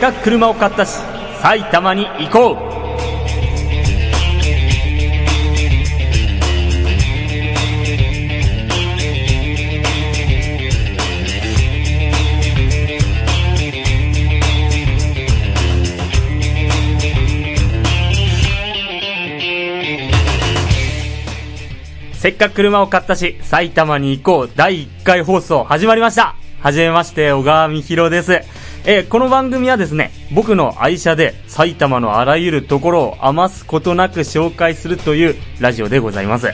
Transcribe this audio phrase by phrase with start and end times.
[0.00, 0.98] かく車を買ったし
[1.42, 2.70] 埼玉に行こう。
[22.14, 24.50] せっかく車を買ったし、埼玉に行こう。
[24.54, 26.34] 第1回放送始まりました。
[26.60, 28.59] はじめまして、小川美弘です。
[28.86, 36.50] えー、この番組はですね、僕の愛車で埼玉のあらゆるところを余すことなく紹介するというラジオでございます。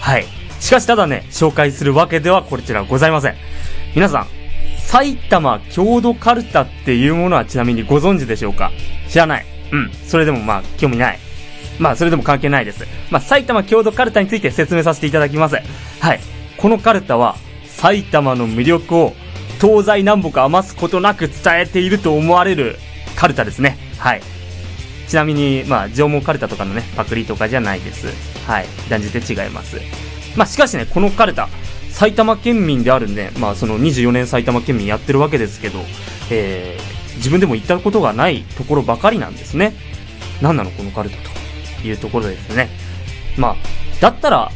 [0.00, 0.24] はい。
[0.60, 3.34] しかしただね、紹介するわけではこちらございません。
[3.96, 4.26] 皆さん、
[4.78, 8.70] 埼玉郷土カルタっていうものはちなみにご存知でしょうか？
[9.08, 9.46] 知らない。
[9.72, 9.90] うん。
[10.06, 11.18] それでもまあ、興味ない。
[11.80, 12.86] まあ、それでも関係ないです。
[13.10, 15.56] まあ、埼玉郷土カルタについて説明させていただきます。
[15.98, 16.20] はい。
[16.56, 17.34] このカルタは、
[17.66, 19.12] 埼玉の魅力を
[19.64, 22.76] 東西南北余すことなく伝えていると思われる
[23.16, 23.78] カルタですね。
[23.96, 24.20] はい。
[25.08, 28.08] ちなみに、まあ、縄文カルタとかのね、パクリとかじゃないです。
[28.46, 28.66] はい。
[28.90, 29.80] 断じて違います。
[30.36, 31.48] まあ、しかしね、このカルタ、
[31.88, 35.78] 埼玉県民であるんで、まあ、その24年埼玉県民やってるわけですけど、
[36.30, 39.72] えー、自分でも行ったことがないところばかりなんですね。
[40.42, 41.34] 何なのこのカルタと。
[41.88, 42.68] いうところですね。
[43.38, 43.56] まあ、
[44.00, 44.50] だったら、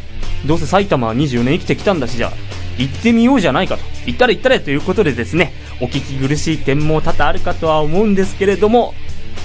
[0.46, 2.47] どうせ埼玉は24年生きてきたんだし、じゃあ、
[2.78, 3.82] 行ってみようじゃないかと。
[4.06, 8.94] 行ったら行ったらということでですね、お聞き苦しい点も多々あるかとは思うんですけれども、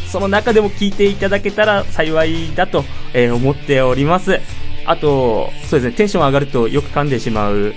[0.07, 4.39] その中でも聞いていただけたら幸いだと、え、思っております。
[4.85, 7.73] あと、そうですね、テンション上がるとよく噛んでしまう、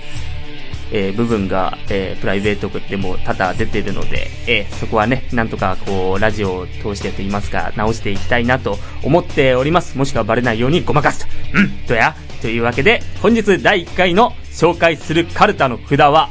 [0.91, 9.97] えー、部分が、えー、プライベートでも多々出てるので、えー、そこはね、なんとかこう、ラジオを通してと言いますか、直していきたいなと思っております。
[9.97, 11.27] もしくはバレないようにごまかすと。
[11.53, 12.15] うん、とや。
[12.41, 16.29] というわけで、本日第1回の紹介するカルタの札は、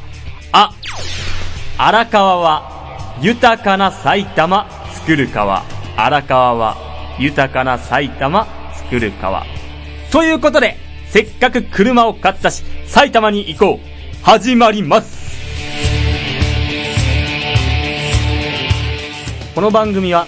[0.50, 0.74] あ、
[1.78, 5.62] 荒川は豊かな埼玉作る川。
[5.96, 6.76] 荒川は
[7.20, 9.46] 豊かな埼玉作る川。
[10.10, 10.76] ということで、
[11.08, 13.96] せっかく車を買ったし、埼玉に行こう。
[14.26, 15.36] 始まります
[19.54, 20.26] この番組は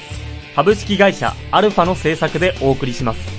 [0.54, 3.37] 株式会社アルファの制作でお送りします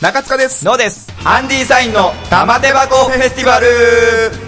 [0.00, 0.64] 中塚です。
[0.64, 1.10] のです。
[1.24, 3.66] ハンディサインの玉手箱フェスティバル。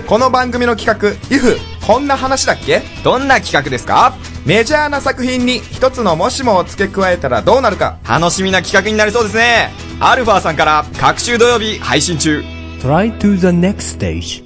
[0.06, 4.14] この番組の企画「IF こんな話だっけ?」どんな企画ですか？
[4.46, 7.96] メジャーな作品に一つのもしもを付け加えたらどうなるか。
[8.08, 9.72] 楽しみな企画になりそうですね。
[9.98, 12.44] アルファさんから各週土曜日配信中。
[12.80, 14.44] Try to the next stage.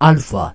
[0.00, 0.52] Alpha.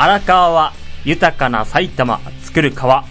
[0.00, 0.72] 荒川は
[1.04, 3.04] 豊かな埼玉作る川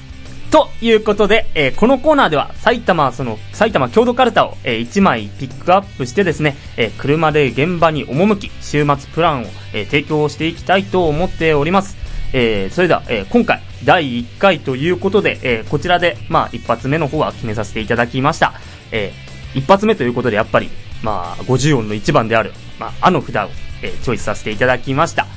[0.50, 11.96] ということで、えー、このコーナーでは埼玉、その埼玉郷土カルタを、えー、1枚ピックアップしてですね、えー、車で現場に赴き、週末プランを、え提供していきたいと思っております。
[12.34, 18.54] えそれでは、え今回第1回ということで、えこちらで、まあ、一発目の方は決めさせていただきました。
[18.92, 19.14] え
[19.54, 20.72] 一発目ということでやっぱり、
[21.04, 23.52] まあ、50音の1番である、まあ、あの札を、
[23.84, 25.28] えチョイスさせていただきました。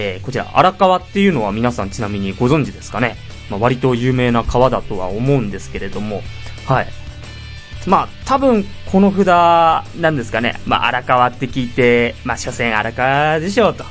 [0.00, 3.16] えこちら、荒川っていうのは皆さんちなみにご存知ですかね
[3.50, 6.22] まあ、割と有名な川だとは思うんですけれども、
[6.66, 6.88] はい。
[7.86, 9.26] まあ、多分、この札、
[9.98, 13.84] なんですかね、まあ、荒川って聞いて、まあ、所詮荒川でしょうと、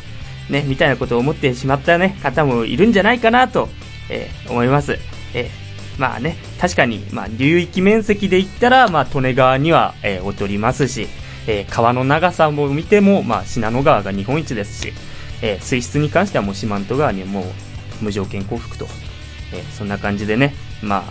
[0.50, 3.70] ね、みたいなことを思ってしまったね、方もいるんじゃないかなと、
[4.10, 5.00] えー、思います。
[5.34, 11.08] えー、まあね、確かに、まあ、流域面積で言ったら、まあ、利根川には、えー、劣りますし、
[11.48, 14.94] え、川の長さも見ても、まあ、信濃川が日本一ですし、
[15.42, 17.44] えー、水質に関してはもう四万十川にもう
[18.02, 18.88] 無条件降伏と
[19.54, 21.04] えー、そんな感じでね、ま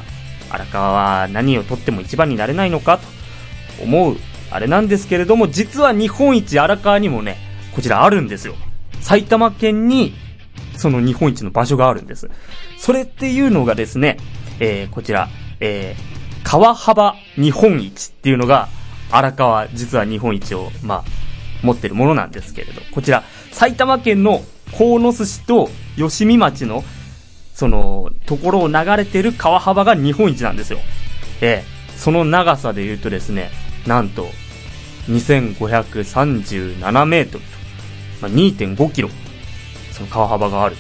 [0.51, 4.17] あ、荒川は何をとっても一番になれないのかと思う、
[4.51, 7.37] あれなんですけれども、実は日本一荒川にもね、
[7.75, 8.55] こちらあるんですよ。
[9.01, 10.15] 埼玉県に、
[10.77, 12.29] その日本一の場所があるんです。
[12.79, 14.19] それっていうのがですね、
[14.61, 15.29] えー、こちら、
[15.61, 18.69] えー、川幅日本一っていうのが、
[19.11, 21.05] 荒川、実は日本一を、まあ、
[21.63, 23.25] 持ってるものなんですけれど、こちら、
[23.57, 24.43] 埼玉県の
[24.77, 26.85] 鴻巣市と吉見町の
[27.55, 30.79] その、ところを流れてる川幅が日本一なんですよ。
[31.41, 33.51] えー、その長さで言うとですね、
[33.87, 34.27] なんと、
[35.09, 37.51] 2537メートルと、
[38.21, 39.09] まあ、2.5キロ、
[39.93, 40.77] その川幅がある。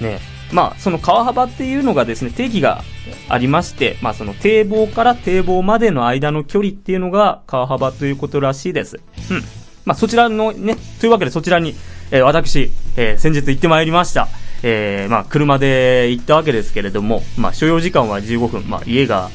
[0.00, 0.20] ね
[0.50, 2.82] まあ、その川幅っていうのがですね、定義が
[3.28, 8.98] ありまして、まあ、その堤防から堤防までの間の距離っていうのが川幅ということらしいです。
[9.30, 9.67] うん。
[9.88, 11.74] まあ、そちらのね、というわけでそちらに、
[12.10, 14.28] えー、私、えー、先日行ってまいりました。
[14.62, 19.30] えー、まあ、車で行ったわけですけれども、まあ、所要時間は15分、まあ、家が、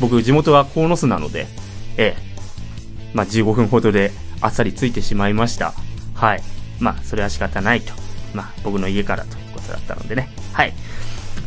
[0.00, 1.46] 僕地元は鴻巣なので、
[1.98, 2.28] ええ、
[3.12, 5.74] まあ15分ほどであっさり着いてしまいました。
[6.14, 6.42] はい。
[6.78, 7.92] まあそれは仕方ないと。
[8.32, 10.28] まあ僕の家からということだったのでね。
[10.52, 10.72] はい。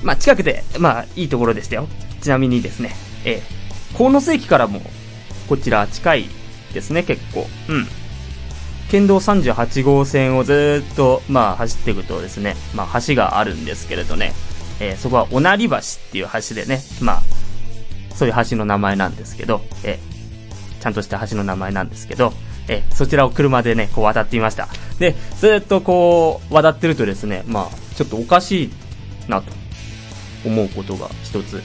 [0.04, 1.88] まあ近くで、まあいいところでしたよ。
[2.22, 2.94] ちなみにですね、
[3.24, 4.82] ええ、鴻巣駅からも
[5.48, 6.26] こちら近い
[6.74, 7.48] ですね、結構。
[7.70, 7.88] うん。
[8.92, 14.34] 県道38号線をずっと、まあ、走っていくとですね、まあ、橋があるんですけれどね、
[14.82, 15.80] えーそこはおなり橋っ
[16.12, 17.22] ていう橋でね、まあ、
[18.14, 22.34] そういう橋の名前なんですけど、えーちゃんとした橋の名前なんですけど、
[22.68, 24.68] えーそちらを車でね、こう渡ってみました。
[25.00, 28.70] で、ずっとこう、渡ってるとですね、まあ、ちょっとおかしい
[29.30, 29.54] なと
[30.46, 31.64] 思うことが一つ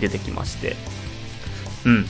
[0.00, 0.76] 出てきまして、
[1.84, 2.06] うん。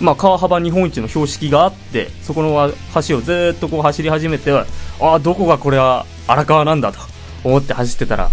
[0.00, 2.72] まあ、川幅日本一の標識があって、そこの
[3.08, 4.64] 橋をずっとこう走り始めて、あ
[5.00, 6.98] あ、どこがこれは荒川なんだと
[7.42, 8.30] 思って走ってたら、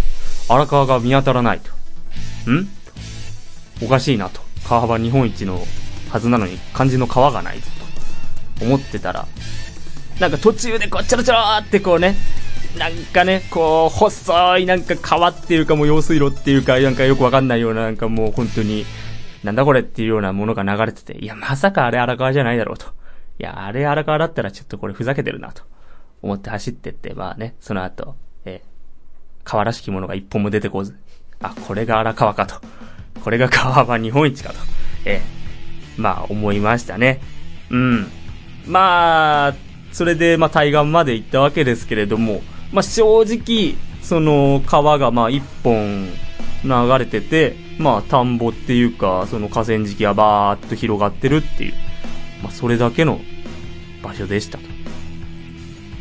[0.48, 1.70] 荒川が見当たらないと。
[2.50, 2.68] ん？
[3.84, 4.40] おかしいなと。
[4.68, 5.60] 川幅日本一の
[6.10, 7.66] はずなのに漢字の川がないぞ
[8.58, 9.26] と思ってたら、
[10.20, 12.16] なんか途中でこうちょろちょろってこうね、
[12.78, 18.86] なんかね、こう、細いなんか川っていうかもう用水路っていうか、なんかよくわかんないようななんかもう本当に、
[19.46, 22.86] なんだこれっていうようなものが流れてて、いや、まさかあれ荒川じゃないだろうと。
[23.38, 25.62] いや、あれ荒川だったらちょっとこれふざけてるなと
[26.22, 28.62] 思って走ってって、まあね、その後、え
[29.44, 30.98] 川らしきものが一本も出てこず、
[31.40, 32.60] あ、これが荒川かと。
[33.22, 34.56] これが川幅日本一かと。
[35.04, 35.36] えー
[35.96, 37.20] まあ思いましたね。
[37.70, 38.06] うん。
[38.66, 39.54] まあ、
[39.92, 46.08] それで、まあ対岸まで行ったわけですけれども、まあ正直、その川がまあ一本
[46.64, 51.74] 流れてて、まあ田んぼっていうか、その河川敷がバーっと広がってるっていう、
[52.42, 53.20] まあそれだけの
[54.02, 54.64] 場所でしたと。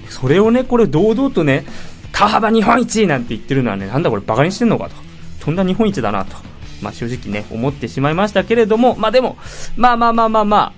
[0.09, 1.65] それをね、これ堂々とね、
[2.11, 4.95] 川幅日本一なんて言ってるのはね、なんだこれバカにしてんのかと。
[5.43, 6.37] とんだ日本一だなと。
[6.81, 9.37] まあ正直ね、思ってしまいましたけれども、まあでも、
[9.75, 10.73] まあまあまあまあまあ、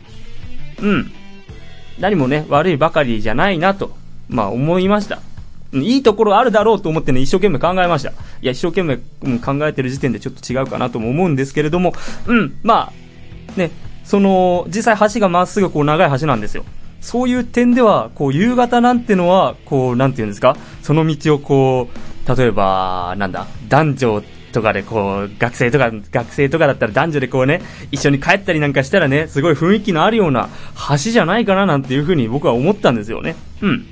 [0.81, 1.12] うん。
[2.00, 3.95] 何もね、悪いばかりじゃないなと、
[4.29, 5.21] まあ思いました。
[5.73, 8.09] いいところあるだろうと思ってね、一生懸命考えました。
[8.09, 11.93] いや、一生懸命、うん、考えてる時点でちょっと違うかなとも思うんですけれども、
[12.25, 12.91] うん、ま
[13.55, 13.71] あ、ね、
[14.03, 16.63] その、実際橋がまっすぐこう長い橋なんですよ。
[17.01, 27.61] そういう点では、こう、夕方なんてのは、こう、なんていうんですか、その道をこう、例えば、なんだ、男女とかでこう、学生とか、学生とかだったら男女でこうね、
[27.91, 30.49] 一緒に帰ったりなんかしたらね、すごい雰囲気のあるような
[30.89, 33.35] 橋じゃないかななんていうふうに僕は思ったんですよね。
[33.61, 33.85] うん。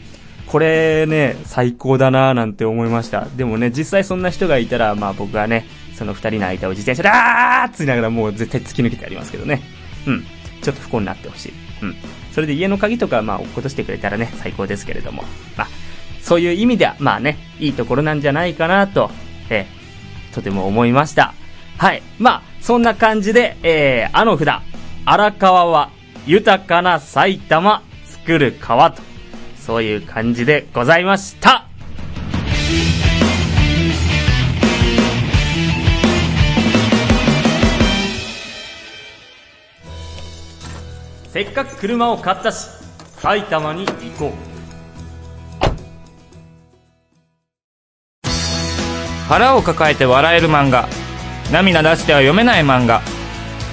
[0.47, 3.27] これね、最高だななんて思いました。
[3.35, 5.65] でもね、実際そんな人がいたら、まあ僕はね、
[5.95, 9.61] その二人の間を自転車で、あーっついながらもう絶対突き抜けてやりますけどね。
[10.07, 10.23] うん。
[10.61, 11.53] ちょっと不幸になってほしい。
[11.81, 11.95] うん。
[12.31, 15.23] それで家の鍵とか、まあ落っことしてくれたらね、最高ですけれども。
[15.57, 15.67] まあ、
[16.21, 19.09] そういう意味では、まあね、いいところなんじゃないかなと、
[19.49, 19.85] えー
[20.35, 21.33] とても思いました。
[21.77, 22.03] はい。
[22.19, 24.49] まあ、そんな感じで、えー、あの札、
[25.05, 25.91] 荒川は
[26.27, 29.01] 豊かな埼玉作る川と、
[29.65, 31.65] そういう感じでございました。
[41.29, 42.67] せっかく車を買ったし、
[43.17, 44.55] 埼玉に行こう。
[49.27, 50.87] 腹を抱えて笑える漫画
[51.51, 53.01] 涙出しては読めない漫画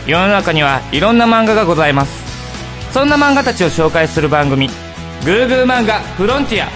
[0.06, 4.70] 世の中にはいろんな漫画がございますそんな漫画たちを紹介する番組
[5.24, 6.68] 「グーグー漫画フロンティア」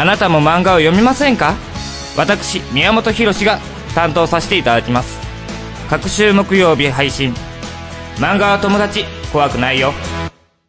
[0.00, 1.54] あなたも漫画を読みませんか？
[2.16, 3.58] 私宮本浩が
[3.94, 5.18] 担当させていただきます
[5.88, 7.34] 各週木曜日配信
[8.16, 9.92] 漫画は友達怖くないよ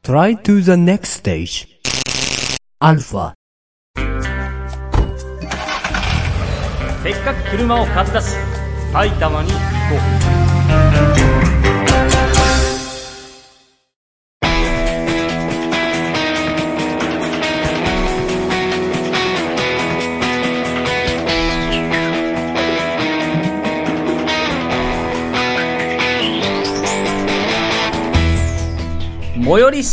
[0.04, 1.68] Try to the next stage.
[2.80, 3.34] Alpha.
[7.04, 8.36] せっかく車を買ったし、
[8.94, 9.62] 埼玉に行こ
[10.34, 10.37] う。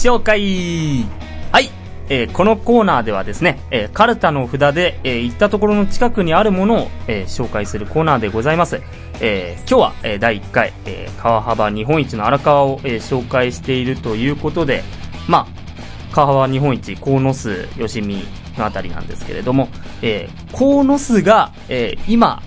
[0.05, 1.07] 紹介
[1.51, 1.71] はい、
[2.11, 8.83] えーこのコーナーではですね、えーカルタの札で、えー行ったところの近くにあるものを、えー紹介するコーナーでございます。
[9.23, 14.85] えー今日は、えー第1回、えー川幅日本一の荒川を、えー紹介しているということで、
[15.27, 18.25] まあ、川幅日本一、鴻巣、吉見
[18.59, 19.71] のあたりなんですけれども、
[20.03, 22.43] えー、鴻巣が、えー今、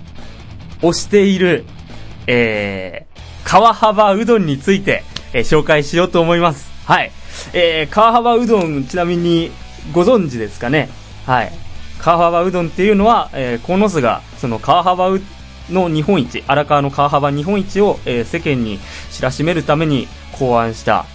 [0.80, 1.64] 推している、
[2.28, 6.70] えー、川幅うどんについて、えー紹介しようと思います。
[6.86, 7.10] はい。
[7.52, 9.50] えー、川幅うどん、ちなみに、
[9.92, 10.88] ご存知ですかね？
[11.26, 11.52] はい。
[11.98, 15.20] 川幅うどんっていうのは、えー、鴻巣が、その川幅う
[15.70, 18.78] の日本一、荒川の川幅日本一を、えー世間に
[19.10, 21.06] 知らしめるために考案した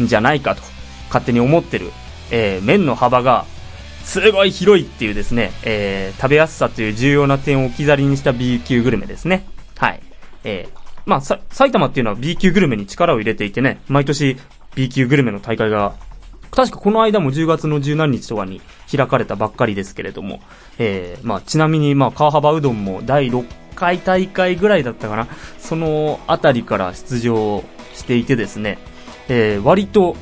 [0.00, 0.62] んじゃないかと、
[1.08, 1.90] 勝手に思ってる、
[2.30, 3.44] えー麺の幅が、
[4.04, 9.44] すごい広いっていうですね、えー食べやすさという重要な点を置き去りにした B 級グルメですね。
[9.76, 10.00] はい。
[10.44, 14.36] えーまあ、さ、埼玉っていうのは B 級グルメに力を入れていてね、毎年
[14.74, 15.94] B 級グルメの大会が、
[16.50, 18.60] 確かこの間も10月の十何日とかに
[18.90, 20.40] 開かれたばっかりですけれども、
[20.78, 23.46] えーまあ、ちなみに、まあ、川幅うどんも第6
[23.76, 27.62] 回大会ぐらいだったかな、そのあたりから出場
[27.94, 28.78] していてですね、
[29.28, 30.16] えー割と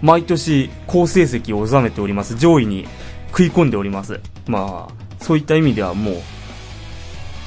[0.00, 2.36] 毎年好成績を収めております。
[2.36, 2.86] 上位に
[3.30, 4.20] 食い込んでおります。
[4.46, 6.14] まあ、そういった意味ではもう、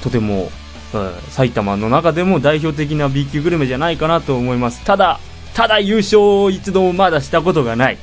[0.02, 0.50] とても、
[0.94, 4.84] うん埼玉の中でも代表的な B 級グルメじゃないかなと思います。
[4.84, 5.20] ただ、
[5.54, 7.98] ただ優勝を一度もまだしたことがない。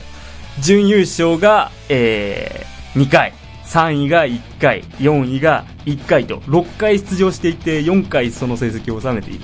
[0.60, 3.34] 準優勝が、えー、2回。
[3.66, 9.42] 3位が1回、4位が1回と、6回出場していて、4回その成績を収めている。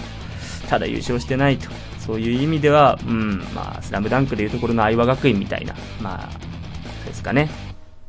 [0.67, 1.69] ただ優勝してないと。
[1.99, 7.49] そういう意味では、うん、まあ、スラムダンクでいうところの相葉学院みたいな、まあ、ですかね。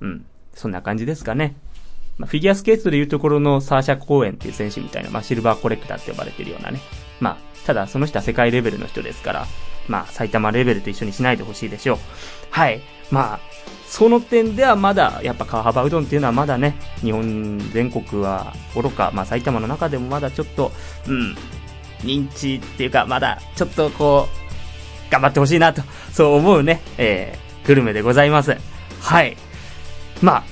[0.00, 0.24] うん、
[0.54, 1.54] そんな感じですかね。
[2.18, 6.80] まあ、フィギュアスケートでいうところのサーシャ・コーエンっていう選手みたいな、まあ、シルバーコレクターって呼ばれてるようなね。
[7.20, 7.36] まあ、
[7.66, 9.46] ただその人は世界レベルの人ですから、
[9.88, 11.98] まあ、埼玉レベルと一緒にしないでほしいでしょう。
[12.50, 12.80] はい。
[13.10, 13.40] まあ、
[13.86, 20.72] その点ではまだ、やっぱ川幅うどんっていうのはまだね、日本全国は愚か、まあ埼玉の中でもまだちょっと、
[21.06, 21.36] うん、
[22.00, 24.28] 認知っていうか、まだちょっとこ
[25.08, 28.56] う、頑張ってほしいなと、そう思うね、えー、グルメでございます。
[29.00, 29.36] はい。
[30.20, 30.44] まあ、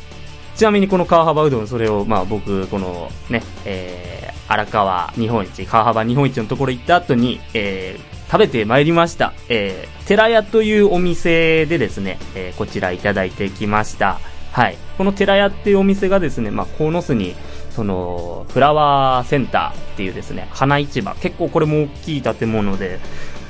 [0.56, 9.32] ちなみにこの川幅うどん、それを、まあ僕、このね、えー、荒川日本一、川幅日本一のところ行った後に、えー、食べてまいりました。
[9.48, 14.18] えー、寺屋というお店でですね、えー、こちらいただいてきました。
[14.50, 14.76] はい。
[14.98, 17.36] この寺屋っていうお店がですね、まあ、鴻巣に、
[17.70, 21.14] その、フラワーセンターっていうですね、花市場。
[21.20, 22.98] 結構これも大きい建物で、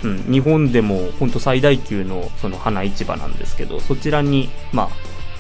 [0.03, 4.89] うん、日本でも本当最大級のその花市場なんですけど、そちらに、まあ、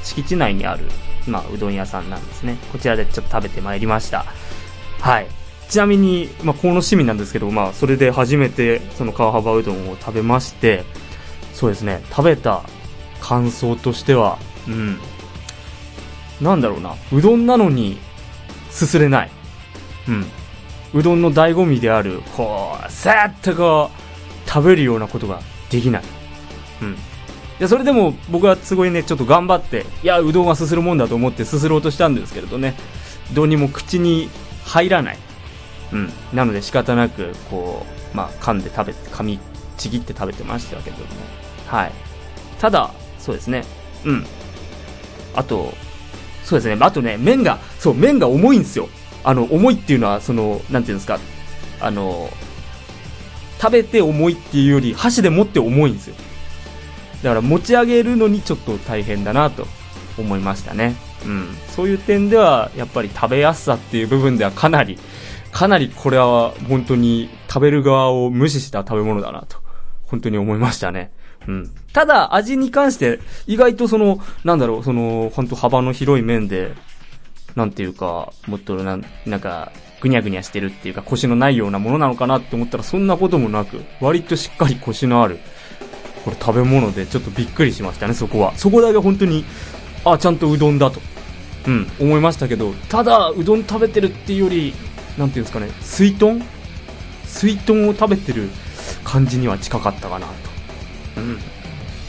[0.02, 0.86] 敷地内にある、
[1.26, 2.56] まあ、うどん屋さんなんですね。
[2.72, 4.24] こちらでちょっと食べてまいりました。
[5.00, 5.26] はい。
[5.74, 10.84] ちなみに、まあ、この市民なんですけど、まあ、それで初めて、その川幅うどんを食べまして、
[11.52, 12.62] そうですね、食べた
[13.20, 14.38] 感想としては、
[14.68, 15.00] うん。
[16.40, 17.98] なんだろうな、うどんなのに、
[18.70, 19.30] すすれない。
[20.06, 20.26] うん。
[20.94, 25.40] うどんの醍醐味である、こう、さっとこう、食べるようなことが
[25.70, 26.02] できない。
[26.82, 26.96] うん。
[27.58, 32.76] で、それでも僕はすごいね、ちょっと頑張って、いや、うどんはすするもんだと思ってすすろうとしたんですけれどね、
[33.32, 34.30] どうにも口に
[34.64, 35.18] 入らない。
[35.94, 36.12] うん。
[36.32, 39.38] なので仕方なく、こう、まあ、噛んで食べて、噛み
[39.78, 41.04] ちぎって食べてましたけども。
[41.66, 41.92] はい。
[42.60, 43.64] ただ、そうですね。
[44.04, 44.26] うん。
[45.34, 45.72] あと、
[46.44, 46.76] そうですね。
[46.80, 48.88] あとね、麺が、そう、麺が重いんですよ。
[49.22, 51.18] あの、重いっていうのは、その、なんていうんですか、
[51.80, 52.30] あの、
[53.60, 56.16] 食べて重いっていうより、箸で持って重いんですよ。
[57.22, 59.66] だから持ち上げるのにちょっと大変だなと
[60.18, 60.94] 思いましたね。
[61.24, 61.56] うん。
[61.74, 64.98] そういう点では、やっぱり食べやすさっていう部分ではかなり、
[65.54, 69.58] かなりこれは本当に食べる側を無視した食べ物だなと、
[70.02, 71.12] 本当に思いましたね。
[71.46, 71.70] うん。
[71.92, 76.74] ただ、味に関して、意外とその、なんだろう、その、本当幅の広い面で、
[77.54, 79.70] なんていうか、もっとなん、なんか、
[80.00, 85.38] ぐにゃぐにゃしてるっていうか、腰のないようなものなのかなって思ったら、そんなこともなく、割としっかり腰のある、
[86.24, 88.56] これ食べ物でちょっとびっくりしましたね、そこは。
[88.56, 89.44] そこだけ本当に、
[90.04, 91.00] あ、ちゃんとうどんだと。
[91.68, 94.74] うん、思いましたけど、ただ、うどん食べてるっていうより、
[95.18, 96.42] なんていうんですかね、水豚？
[97.26, 98.48] 水豚を食べてる
[99.04, 100.32] 感じには近かったかなと。
[101.16, 101.38] うん。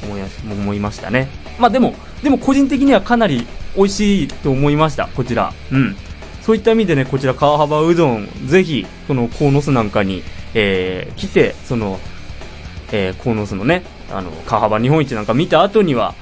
[0.03, 0.21] 思い
[0.51, 1.27] 思いましたね。
[1.59, 5.53] まあでも、でも個人的にはかなり美味しいと思いました、こちら。
[5.71, 5.95] うん。
[6.41, 11.99] そういった意味でね、こちら川幅うどん、ぜひ、その、鴻巣なんかに、えー、来て、その、
[12.91, 16.13] えー、鴻巣のね、あの、川幅日本一なんか見た後には、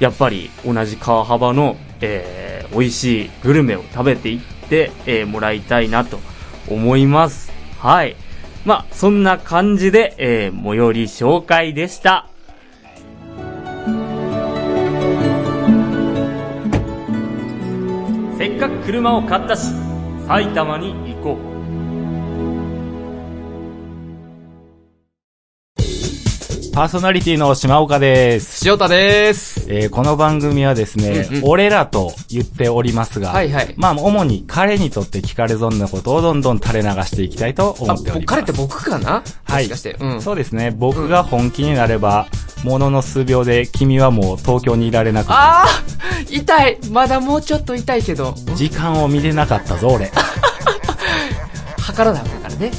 [0.00, 6.20] やっぱり同じ川幅の、えー、美味しいグルメを食べていって、えー、もらいたいなと
[6.68, 7.52] 思います。
[7.78, 8.16] はい。
[8.64, 12.28] まあ、そんな感じで、えー、最寄り紹介でした。
[18.38, 19.68] せっかく車を買ったし、
[20.26, 21.51] 埼玉に行こう。
[26.72, 28.66] パーソナリティの島岡です。
[28.66, 29.66] 塩田です。
[29.68, 38.26] えーこの番組はですね、うんうん俺らと言っておりますが、はいはいまあ、主に彼にとって聞かれ損なことをどんどん垂れ流していきたいと思あ、っております。
[38.26, 39.22] 彼って僕かな？
[39.44, 39.96] はいもしかして。
[40.00, 40.22] うん。
[40.22, 40.70] そうですね。
[40.70, 42.26] 僕が本気になれば、
[42.64, 48.32] ものの数秒で君はもう東京にいられなくて、あー痛いまだもうちょっと痛いけど。
[48.56, 50.10] 時間を見れなかったぞ、俺。
[51.78, 52.70] 測らないわけだからね。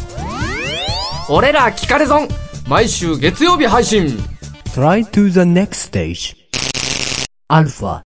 [1.30, 2.28] 俺ら聞かれ損
[2.67, 4.08] 毎週月曜日配信
[4.74, 6.36] Try to the next stage.
[7.50, 8.01] Alpha.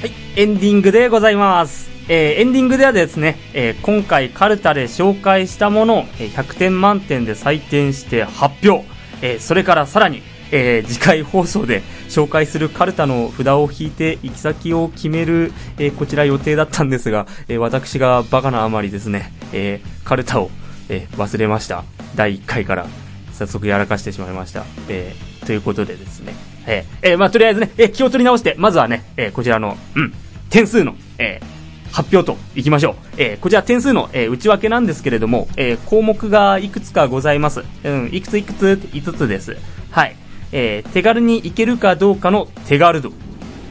[0.00, 1.88] はい、エンディングでございます。
[2.10, 8.84] えーエンディングではですね、えー今回カルタで紹介したものをえー100点満点で採点して発表。
[9.22, 20.50] えーそれからさらに、えー次回放送で紹介するカルタの札を引いて行き先を決める、えーこちら予定だったんですが、えー私がバカなあまりですね、えーカルタを、
[20.88, 21.84] えー忘れました。
[22.14, 22.86] 第1回から
[23.32, 24.64] 早速やらかしてしまいました。
[24.88, 26.34] えーということでですね、
[26.66, 30.12] えーえーまあ、とりあえずね、えー気を取り直して、まずはね、えーこちらの、うん、
[30.50, 31.57] 点数の、えー
[31.98, 32.94] 発表といきましょう。
[33.16, 37.64] えーこちら点数の、えー内訳なんですけれども、えー項目がいくつかございます。
[37.82, 39.56] うん、いくついくつ5つです。
[39.90, 40.14] はい。
[40.52, 43.10] えー手軽にいけるかどうかの手軽度。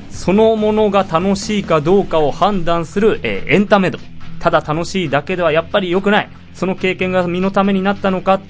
[0.09, 3.99] そのものが楽しいかどうかを判断する、えーエンタメ度。
[4.39, 6.29] ただ楽しいだけではやっぱり良くない。
[6.53, 8.41] その経験が身のためになったのかっ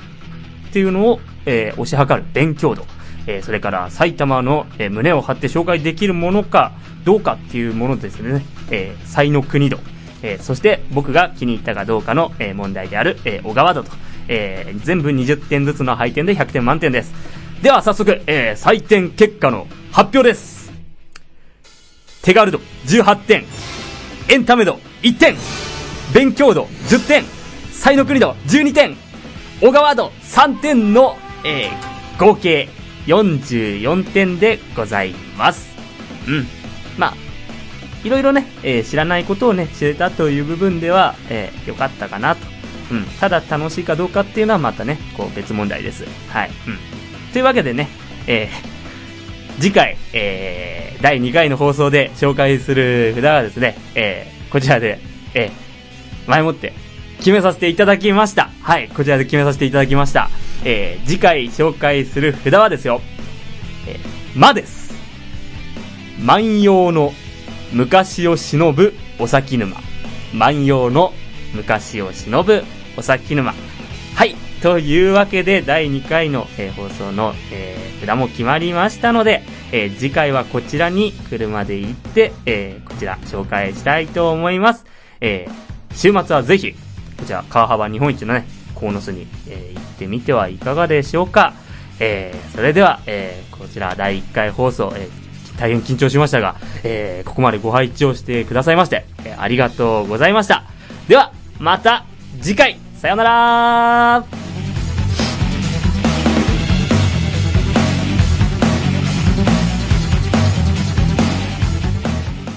[0.73, 2.83] ていうのを、えー推し量る勉強度。
[3.27, 6.71] えーそれから埼玉の、えー胸を張って紹介できるものか
[7.03, 8.43] どうかっていうものですね。
[8.71, 9.79] えー才の国度。
[10.23, 13.91] えーそして僕が気に入ったかどうかの、えー問題である、えー小川度と。
[14.27, 17.13] えー全部20点ずつの配点で100点満点です。
[17.61, 20.71] では早速、えー採点結果の発表です。
[22.23, 23.43] 手軽度18点。
[24.29, 25.35] エンタメ度1点。
[26.13, 27.23] 勉強度10点。
[27.71, 28.95] 才の国度12点。
[29.61, 32.67] 小川度3点の、えー合計
[33.07, 35.67] 44点でございます。
[36.27, 36.47] うん。
[36.97, 37.13] まあ、
[38.03, 42.45] いろいろね、えー知らないことをね、知れたという部分では、えー、よかったかなと。
[42.91, 43.03] うん。
[43.19, 46.05] ただ楽しいかどうかっていうのはまたね、こう別問題です。
[46.29, 46.51] はい。
[46.67, 46.77] うん。
[47.33, 47.87] というわけでね、
[48.27, 48.77] えー
[49.59, 54.99] 次回、えー第2回の放送で紹介する札はですね、えーこちらで、
[55.33, 56.73] えー前もって
[57.19, 58.49] 決めさせていただきました。
[58.61, 60.29] はい、こちらで決めさせていただきました。
[60.63, 63.01] えー次回紹介する札はですよ、
[63.87, 64.93] えー、まです。
[66.19, 67.13] 万葉の
[67.73, 69.77] 昔を忍ぶお先沼。
[70.33, 71.13] 万葉の
[71.53, 72.63] 昔を忍ぶ
[72.97, 73.53] お先沼。
[74.15, 74.35] はい。
[74.61, 84.85] というわけで、第2回の、えー放送の、えー札も決まりましたので、えー次回はこちらに車で行って、えーこちら紹介したいと思います。
[85.21, 86.73] えー週末はぜひ、
[87.17, 88.47] こちら川幅日本一のね、
[88.79, 91.53] 鴻巣に、えー行ってみてはいかがでしょうか。
[91.99, 95.27] えーそれでは、えーこちら第1回放送、えー
[95.59, 100.63] 大変緊張しましたが、えーここまでご配置をしてくださいまして、えーありがとうございました。
[101.07, 102.05] では、また
[102.41, 104.23] 次回、さようなら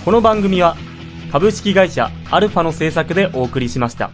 [0.04, 0.76] この番組は
[1.30, 4.10] 株式会社アルファの制作でお送りしました。